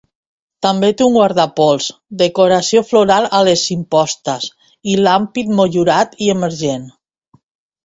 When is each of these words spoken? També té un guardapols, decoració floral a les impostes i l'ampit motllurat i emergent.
També 0.65 0.87
té 1.01 1.03
un 1.07 1.11
guardapols, 1.17 1.89
decoració 2.21 2.81
floral 2.93 3.29
a 3.41 3.43
les 3.49 3.67
impostes 3.77 4.49
i 4.95 4.99
l'ampit 5.03 5.55
motllurat 5.61 6.19
i 6.29 6.35
emergent. 6.39 6.91